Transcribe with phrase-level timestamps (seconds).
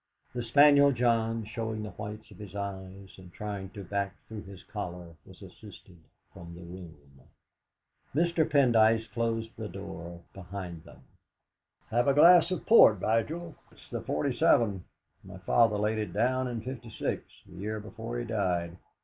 [0.33, 4.63] The spaniel John, showing the whites of his eyes, and trying to back through his
[4.63, 5.99] collar, was assisted
[6.33, 6.97] from the room.
[8.15, 8.49] Mr.
[8.49, 11.03] Pendyce closed the door behind them.
[11.91, 14.83] "Have a glass of port, Vigil; it's the '47.
[15.23, 18.77] My father laid it down in '.6, the year before he died.